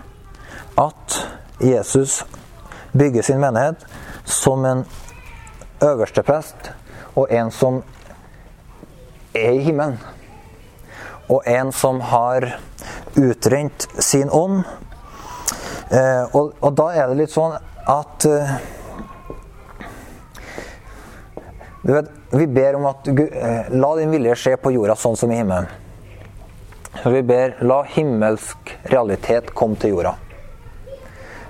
[0.81, 1.19] at
[1.61, 2.23] Jesus
[2.95, 3.85] bygger sin menighet
[4.25, 4.85] som en
[5.83, 6.71] øverste prest
[7.15, 7.81] og en som
[9.35, 9.99] er i himmelen.
[11.29, 12.59] Og en som har
[13.15, 14.63] utrent sin ånd.
[15.91, 17.55] Eh, og, og, da er det litt sånn
[17.89, 18.55] at eh,
[21.85, 25.17] Du vet, vi ber om at Gud, eh, La din vilje skje på jorda sånn
[25.19, 25.67] som i himmelen.
[27.03, 30.15] Så vi ber la himmelsk realitet komme til jorda.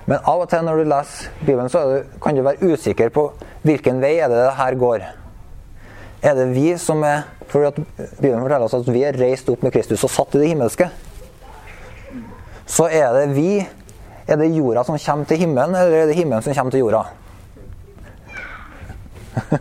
[0.04, 3.30] Men av og til når du leser Bibelen, så du, kan du være usikker på
[3.64, 5.06] hvilken vei er det det her går.
[6.22, 7.78] Er det vi som er for at
[8.20, 10.90] Bibelen forteller oss at vi er reist opp med Kristus og satt i det himmelske.
[12.66, 13.66] Så er det vi
[14.26, 17.04] Er det jorda som kommer til himmelen, eller er det himmelen som kommer til jorda?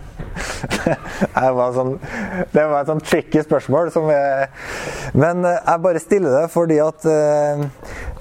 [1.36, 1.96] det var, sånn,
[2.52, 3.92] det var et sånn tricky spørsmål.
[4.14, 4.50] Er,
[5.18, 7.08] men jeg bare stiller det fordi at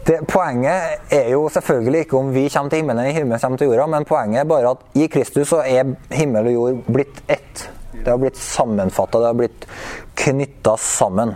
[0.04, 3.70] det, Poenget er jo selvfølgelig ikke om vi kommer til himmelen eller himmelen kommer til
[3.70, 7.64] jorda, men poenget er bare at i Kristus så er himmel og jord blitt ett.
[7.94, 9.64] Det har blitt sammenfatta, det har blitt
[10.20, 11.32] knytta sammen.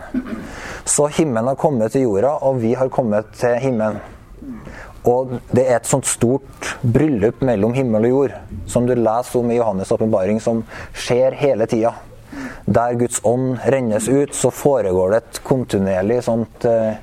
[0.85, 3.97] Så himmelen har kommet til jorda, og vi har kommet til himmelen.
[5.07, 9.51] Og det er et sånt stort bryllup mellom himmel og jord, som du leser om
[9.51, 11.93] i Johannes' åpenbaring, som skjer hele tida.
[12.65, 16.99] Der Guds ånd rennes ut, så foregår det et kontinuerlig sånt eh,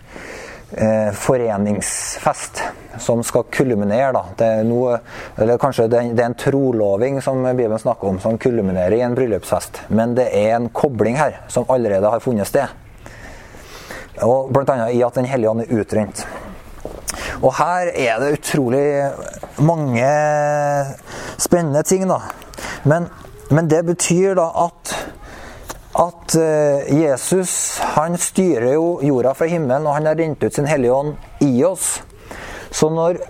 [0.77, 2.63] eh, foreningsfest
[3.03, 4.13] som skal kulminere.
[4.15, 4.25] Da.
[4.39, 5.01] Det er noe,
[5.41, 9.87] eller kanskje det, er en troloving som Bibelen snakker om, som kulminerer i en bryllupsfest.
[9.89, 12.83] Men det er en kobling her som allerede har funnet sted.
[14.25, 14.87] Og Bl.a.
[14.89, 16.25] i at Den hellige ånd er utrent.
[17.43, 18.87] Og her er det utrolig
[19.59, 20.09] mange
[21.39, 22.21] spennende ting, da.
[22.85, 23.09] Men,
[23.51, 24.97] men det betyr da at
[25.97, 30.69] at eh, Jesus han styrer jo jorda fra himmelen, og han har rent ut sin
[30.69, 32.03] hellige ånd i oss.
[32.71, 33.23] Så når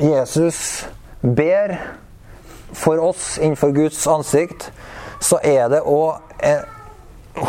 [0.00, 0.84] Jesus
[1.22, 1.78] ber
[2.76, 4.68] for oss innenfor Guds ansikt,
[5.20, 6.60] så er det òg eh,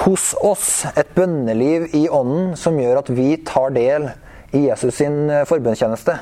[0.06, 4.08] hos oss et bønneliv i ånden som gjør at vi tar del
[4.52, 6.18] i Jesus sin eh, forbønnstjeneste.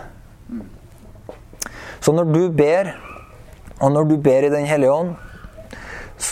[2.00, 2.94] Så når du ber,
[3.80, 5.16] og når du ber i Den hellige ånd,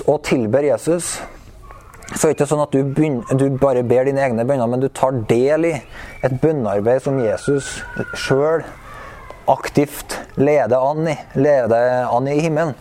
[0.07, 1.17] og tilber Jesus,
[2.15, 4.83] så er det ikke sånn at du, begynner, du, bare ber dine egne bønner, men
[4.83, 5.73] du tar del i
[6.23, 7.81] et bønnearbeid som Jesus
[8.15, 8.63] sjøl
[9.47, 12.75] aktivt leder an i, leder an i himmelen.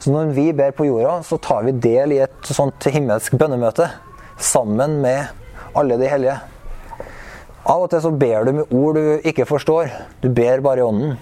[0.00, 3.90] Så når vi ber på jorda, så tar vi del i et sånt himmelsk bønnemøte
[4.40, 5.28] sammen med
[5.76, 6.38] alle de hellige.
[7.68, 9.90] Av og til så ber du med ord du ikke forstår.
[10.22, 11.18] Du ber bare i ånden.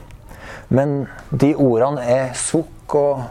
[0.68, 3.24] Men de ordene er sukk og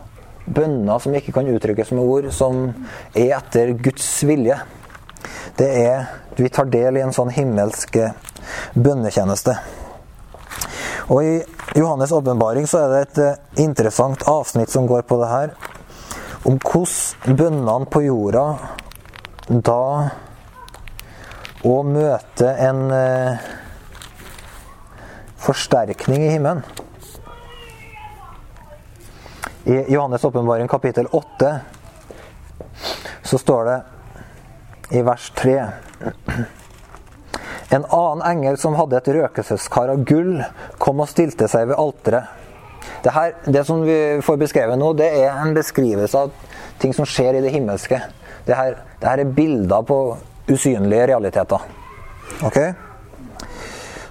[0.47, 2.69] bønner som ikke kan uttrykkes med ord, som
[3.15, 4.59] er etter Guds vilje.
[5.57, 7.95] Det er Vi tar del i en sånn himmelsk
[8.77, 9.55] bønnetjeneste.
[11.09, 11.31] Og I
[11.73, 15.55] Johannes' åpenbaring så er det et eh, interessant avsnitt som går på det her.
[16.45, 18.45] Om hvordan bønnene på jorda
[19.49, 19.81] da
[21.67, 23.47] å møte en eh,
[25.41, 26.63] forsterkning i himmelen.
[29.67, 31.51] I Johannes' åpenbaring kapittel 8
[33.27, 33.77] så står det
[34.95, 35.55] i vers 3
[37.75, 40.37] En annen engel som hadde et røkelseskar av gull,
[40.79, 42.29] kom og stilte seg ved alteret.
[43.03, 46.31] Det, her, det som vi får beskrevet nå, det er en beskrivelse av
[46.79, 47.99] ting som skjer i det himmelske.
[48.47, 49.99] Det her, det her er bilder på
[50.51, 51.65] usynlige realiteter.
[52.45, 52.59] Ok?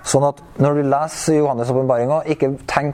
[0.06, 2.52] Sånn at når du leser Johannes' åpenbaringa, ikke,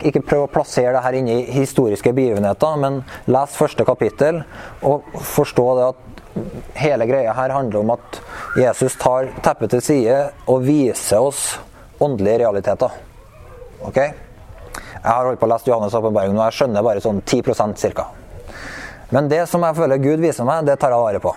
[0.09, 4.41] ikke prøv å plassere det her inne i historiske begivenheter, men les første kapittel
[4.81, 6.09] og forstå det at
[6.81, 8.21] hele greia her handler om at
[8.57, 11.45] Jesus tar teppet til side og viser oss
[12.03, 12.97] åndelige realiteter.
[13.85, 13.99] Ok?
[14.01, 18.09] Jeg har holdt på å lese Johannes' åpenbaring nå, jeg skjønner bare sånn 10% ca.
[19.13, 21.35] Men det som jeg føler Gud viser meg, det tar jeg vare på.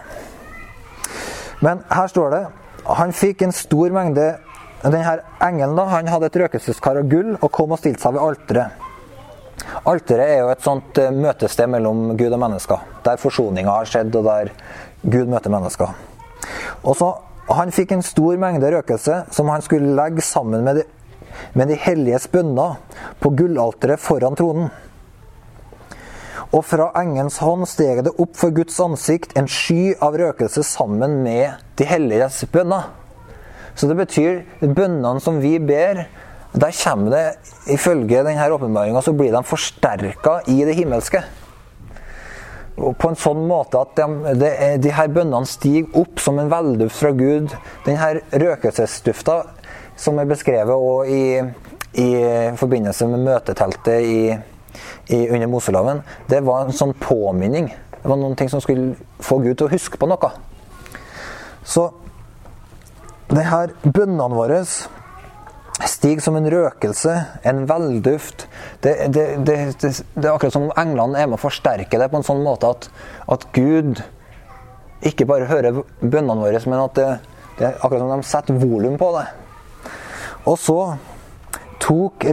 [1.65, 2.43] Men her står det
[2.85, 4.35] han fikk en stor mengde
[4.83, 8.21] denne engelen da, han hadde et røkelseskar av gull og kom og stilte seg ved
[8.21, 8.83] alteret.
[9.89, 12.83] Alteret er jo et sånt eh, møtested mellom Gud og mennesker.
[13.05, 14.51] Der forsoninga har skjedd, og der
[15.01, 15.95] Gud møter mennesker.
[16.83, 20.83] Og så, Han fikk en stor mengde røkelse som han skulle legge sammen med de,
[21.53, 22.79] med de helliges bønner
[23.21, 24.71] på gullalteret foran tronen.
[26.55, 31.19] Og fra engelens hånd steg det opp for Guds ansikt en sky av røkelse sammen
[31.25, 32.93] med de helliges bønner.
[33.75, 36.05] Så det betyr bønnene som vi ber,
[36.55, 37.23] der kommer det,
[37.75, 41.25] ifølge denne åpenbaringa, så blir de forsterka i det himmelske.
[42.75, 44.51] Og på en sånn måte at de, de,
[44.83, 47.51] de her bønnene stiger opp som en velduft fra Gud.
[47.83, 49.41] Denne røkelsesdufta
[49.99, 51.21] som er beskrevet i,
[51.99, 52.09] i,
[52.59, 54.19] forbindelse med møteteltet i,
[55.07, 57.69] i, under Moseloven, det var en sånn påminning.
[58.01, 60.31] Det var noen ting som skulle få Gud til å huske på noe.
[61.65, 61.89] Så
[63.31, 64.61] det her bønnene våre
[65.83, 68.45] stiger som en røkelse, en velduft.
[68.83, 72.21] Det, det, det, det, er akkurat som om englene er med å forsterke det på
[72.21, 72.89] en sånn måte at,
[73.31, 74.03] at Gud
[75.05, 77.09] ikke bare hører bønnene våre, men at det,
[77.59, 79.25] det er akkurat som de setter volum på det.
[80.45, 80.79] Og så
[81.81, 82.25] tok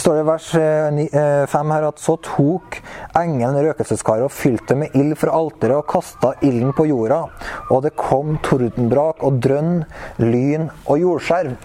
[0.00, 2.78] står det i vers 5 eh, eh, her at så tok
[3.18, 7.24] engelen røkelseskaret og fylte med ild fra alteret og kasta ilden på jorda.
[7.70, 9.82] Og det kom tordenbrak og drønn,
[10.22, 11.56] lyn og jordskjelv.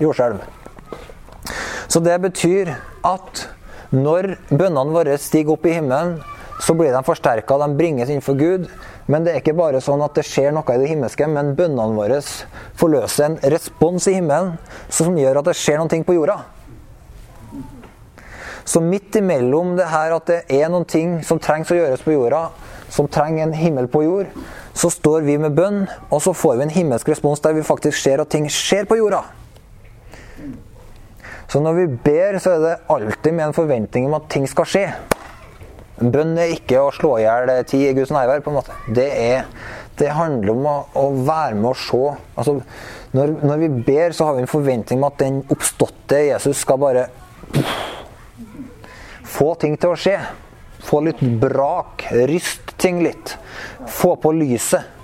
[0.00, 0.42] jordskjelv.
[1.90, 2.74] Så det betyr
[3.06, 3.46] at
[3.90, 6.20] når bønnene våre stiger opp i himmelen,
[6.60, 8.68] så blir de forsterka, de bringes innenfor Gud.
[9.10, 11.96] Men det er ikke bare sånn at det skjer noe i det himmelske, men bønnene
[11.96, 12.20] våre
[12.78, 14.54] forløser en respons i himmelen
[14.92, 16.38] som gjør at det skjer noe på jorda.
[18.64, 22.14] Så midt imellom det her at det er noen ting som trengs å gjøres på
[22.14, 22.48] jorda,
[22.90, 24.30] som trenger en himmel på jord,
[24.74, 27.98] så står vi med bønn, og så får vi en himmelsk respons der vi faktisk
[28.00, 29.24] ser at ting skjer på jorda.
[31.50, 34.68] Så når vi ber, så er det alltid med en forventning om at ting skal
[34.70, 34.84] skje.
[36.00, 38.40] Bønn er ikke å slå i hjel ti i Guds nærvær.
[38.40, 38.76] på en måte.
[38.88, 39.48] Det er
[40.00, 42.00] det handler om å, å være med å se.
[42.40, 42.56] Altså,
[43.16, 46.80] når, når, vi ber, så har vi en forventning om at den oppståtte Jesus skal
[46.80, 47.08] bare
[49.30, 50.16] få ting til å skje.
[50.84, 52.06] Få litt brak.
[52.30, 53.36] Ryst ting litt.
[53.88, 54.96] Få på lyset.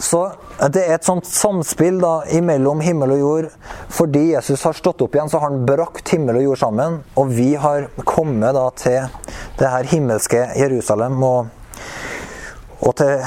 [0.00, 0.30] Så
[0.72, 3.50] det er et sånt samspill da, imellom himmel og jord.
[3.92, 6.98] Fordi Jesus har stått opp igjen, så har han brakt himmel og jord sammen.
[7.20, 9.06] Og vi har kommet da til
[9.60, 11.52] det her himmelske Jerusalem og,
[12.80, 13.20] og til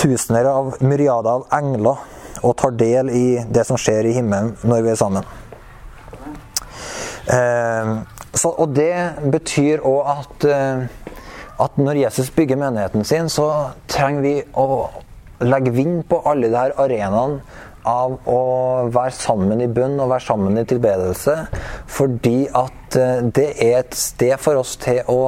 [0.00, 2.00] tusener av myriader av engler
[2.44, 5.28] og tar del i det som skjer i himmelen når vi er sammen.
[7.28, 7.94] Eh,
[8.34, 8.94] så, og det
[9.32, 10.86] betyr òg at, eh,
[11.60, 14.88] at når Jesus bygger menigheten sin, så trenger vi å
[15.44, 17.40] legge vind på alle de her arenaene
[17.84, 18.40] av å
[18.92, 21.36] være sammen i bønn og være sammen i tilbedelse.
[21.86, 25.20] Fordi at eh, det er et sted for oss til å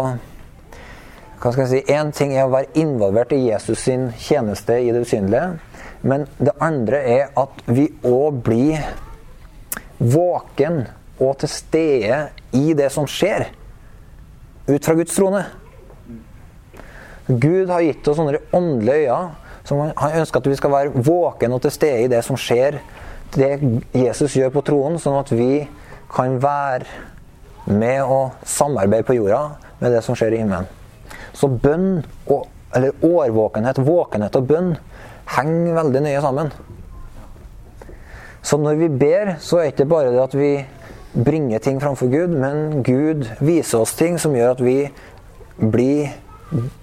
[1.36, 4.88] hva skal jeg si, Én ting er å være involvert i Jesus sin tjeneste i
[4.92, 5.59] det usynlige.
[6.01, 8.80] Men det andre er at vi òg blir
[10.01, 10.86] våken
[11.21, 12.21] og til stede
[12.57, 13.49] i det som skjer.
[14.67, 15.45] Ut fra Guds trone.
[17.27, 21.57] Gud har gitt oss sånne åndelige øyne som han ønsker at vi skal være våken
[21.57, 22.79] og til stede i det som skjer,
[23.35, 23.57] det
[23.95, 25.67] Jesus gjør på troen, sånn at vi
[26.12, 26.87] kan være
[27.67, 29.41] med å samarbeide på jorda
[29.81, 30.69] med det som skjer i himmelen.
[31.35, 32.47] Så bønn, og,
[32.77, 34.71] eller årvåkenhet, våkenhet og bønn
[35.35, 36.55] henger veldig nøye sammen.
[38.47, 40.53] Så når vi ber, så er det ikke bare det at vi
[41.17, 44.77] bringer ting framfor Gud, men Gud viser oss ting som gjør at vi
[45.57, 46.12] blir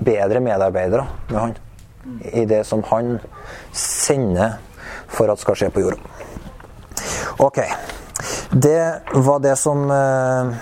[0.03, 1.55] bedre medarbeidere med Han
[2.33, 3.19] i det som han
[3.71, 4.57] sender
[5.07, 5.99] for at skal skje på jorda.
[7.39, 7.59] Ok.
[8.51, 10.53] Det var det som, eh,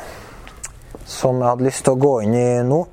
[1.05, 2.85] som jeg hadde lyst til å gå inn i nå.